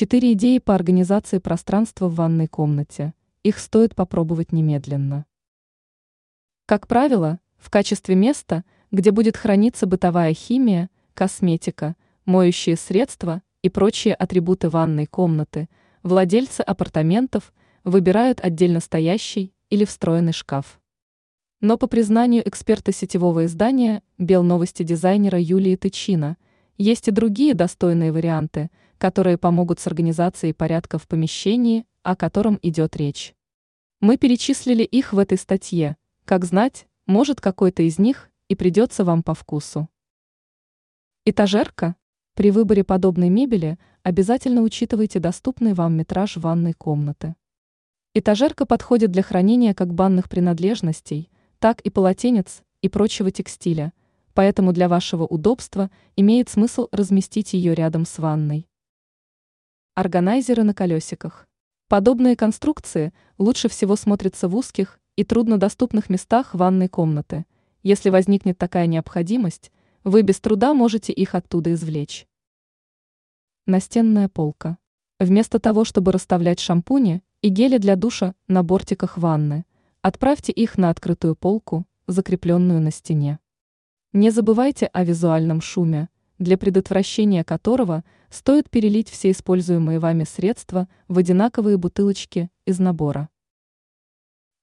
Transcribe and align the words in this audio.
Четыре 0.00 0.34
идеи 0.34 0.58
по 0.58 0.76
организации 0.76 1.38
пространства 1.38 2.06
в 2.06 2.14
ванной 2.14 2.46
комнате. 2.46 3.14
Их 3.42 3.58
стоит 3.58 3.96
попробовать 3.96 4.52
немедленно. 4.52 5.26
Как 6.66 6.86
правило, 6.86 7.40
в 7.56 7.68
качестве 7.68 8.14
места, 8.14 8.62
где 8.92 9.10
будет 9.10 9.36
храниться 9.36 9.86
бытовая 9.86 10.34
химия, 10.34 10.88
косметика, 11.14 11.96
моющие 12.26 12.76
средства 12.76 13.42
и 13.62 13.70
прочие 13.70 14.14
атрибуты 14.14 14.68
ванной 14.68 15.06
комнаты, 15.06 15.68
владельцы 16.04 16.60
апартаментов 16.60 17.52
выбирают 17.82 18.38
отдельно 18.40 18.78
стоящий 18.78 19.52
или 19.68 19.84
встроенный 19.84 20.32
шкаф. 20.32 20.80
Но 21.60 21.76
по 21.76 21.88
признанию 21.88 22.48
эксперта 22.48 22.92
сетевого 22.92 23.46
издания 23.46 24.04
«Белновости» 24.16 24.84
дизайнера 24.84 25.40
Юлии 25.40 25.74
Тычина, 25.74 26.36
есть 26.76 27.08
и 27.08 27.10
другие 27.10 27.54
достойные 27.54 28.12
варианты– 28.12 28.70
которые 28.98 29.38
помогут 29.38 29.80
с 29.80 29.86
организацией 29.86 30.52
порядка 30.52 30.98
в 30.98 31.08
помещении, 31.08 31.86
о 32.02 32.16
котором 32.16 32.58
идет 32.62 32.96
речь. 32.96 33.34
Мы 34.00 34.16
перечислили 34.16 34.82
их 34.82 35.12
в 35.12 35.18
этой 35.18 35.38
статье. 35.38 35.96
Как 36.24 36.44
знать, 36.44 36.86
может 37.06 37.40
какой-то 37.40 37.82
из 37.82 37.98
них 37.98 38.30
и 38.48 38.54
придется 38.54 39.04
вам 39.04 39.22
по 39.22 39.34
вкусу. 39.34 39.88
Этажерка. 41.24 41.96
При 42.34 42.50
выборе 42.50 42.84
подобной 42.84 43.28
мебели 43.28 43.78
обязательно 44.02 44.62
учитывайте 44.62 45.18
доступный 45.18 45.74
вам 45.74 45.96
метраж 45.96 46.36
ванной 46.36 46.74
комнаты. 46.74 47.34
Этажерка 48.14 48.66
подходит 48.66 49.10
для 49.10 49.22
хранения 49.22 49.74
как 49.74 49.92
банных 49.92 50.28
принадлежностей, 50.28 51.30
так 51.58 51.80
и 51.80 51.90
полотенец 51.90 52.62
и 52.82 52.88
прочего 52.88 53.30
текстиля, 53.30 53.92
поэтому 54.34 54.72
для 54.72 54.88
вашего 54.88 55.24
удобства 55.24 55.90
имеет 56.14 56.48
смысл 56.48 56.86
разместить 56.92 57.54
ее 57.54 57.74
рядом 57.74 58.04
с 58.06 58.18
ванной. 58.18 58.67
Органайзеры 60.00 60.62
на 60.62 60.74
колесиках. 60.74 61.48
Подобные 61.88 62.36
конструкции 62.36 63.12
лучше 63.36 63.68
всего 63.68 63.96
смотрятся 63.96 64.46
в 64.46 64.54
узких 64.54 65.00
и 65.16 65.24
труднодоступных 65.24 66.08
местах 66.08 66.54
ванной 66.54 66.86
комнаты. 66.86 67.46
Если 67.82 68.08
возникнет 68.08 68.56
такая 68.56 68.86
необходимость, 68.86 69.72
вы 70.04 70.22
без 70.22 70.38
труда 70.38 70.72
можете 70.72 71.12
их 71.12 71.34
оттуда 71.34 71.72
извлечь. 71.72 72.28
Настенная 73.66 74.28
полка. 74.28 74.78
Вместо 75.18 75.58
того, 75.58 75.84
чтобы 75.84 76.12
расставлять 76.12 76.60
шампуни 76.60 77.24
и 77.42 77.48
гели 77.48 77.78
для 77.78 77.96
душа 77.96 78.36
на 78.46 78.62
бортиках 78.62 79.18
ванны, 79.18 79.64
отправьте 80.00 80.52
их 80.52 80.78
на 80.78 80.90
открытую 80.90 81.34
полку, 81.34 81.88
закрепленную 82.06 82.80
на 82.80 82.92
стене. 82.92 83.40
Не 84.12 84.30
забывайте 84.30 84.86
о 84.86 85.02
визуальном 85.02 85.60
шуме, 85.60 86.08
для 86.38 86.56
предотвращения 86.56 87.44
которого 87.44 88.04
стоит 88.30 88.70
перелить 88.70 89.08
все 89.08 89.30
используемые 89.30 89.98
вами 89.98 90.24
средства 90.24 90.88
в 91.08 91.18
одинаковые 91.18 91.76
бутылочки 91.76 92.50
из 92.64 92.78
набора. 92.78 93.28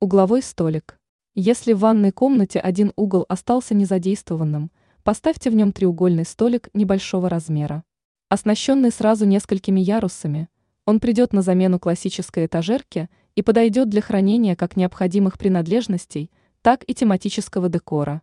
Угловой 0.00 0.42
столик. 0.42 0.98
Если 1.34 1.72
в 1.72 1.80
ванной 1.80 2.12
комнате 2.12 2.60
один 2.60 2.92
угол 2.96 3.26
остался 3.28 3.74
незадействованным, 3.74 4.70
поставьте 5.02 5.50
в 5.50 5.54
нем 5.54 5.72
треугольный 5.72 6.24
столик 6.24 6.68
небольшого 6.74 7.28
размера. 7.28 7.84
Оснащенный 8.28 8.90
сразу 8.90 9.24
несколькими 9.24 9.80
ярусами, 9.80 10.48
он 10.84 11.00
придет 11.00 11.32
на 11.32 11.42
замену 11.42 11.78
классической 11.78 12.46
этажерке 12.46 13.08
и 13.34 13.42
подойдет 13.42 13.88
для 13.88 14.00
хранения 14.00 14.56
как 14.56 14.76
необходимых 14.76 15.38
принадлежностей, 15.38 16.30
так 16.62 16.84
и 16.86 16.94
тематического 16.94 17.68
декора. 17.68 18.22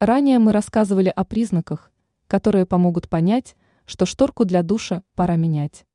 Ранее 0.00 0.38
мы 0.38 0.52
рассказывали 0.52 1.08
о 1.08 1.24
признаках, 1.24 1.90
которые 2.34 2.66
помогут 2.66 3.08
понять, 3.08 3.54
что 3.84 4.06
шторку 4.06 4.44
для 4.44 4.64
душа 4.64 5.04
пора 5.14 5.36
менять. 5.36 5.86